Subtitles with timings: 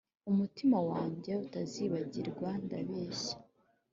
[0.31, 3.35] umutima wanjye utazibagirwa ndabeshya.